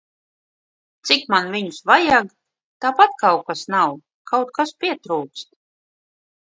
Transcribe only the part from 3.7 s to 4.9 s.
nav, kaut kas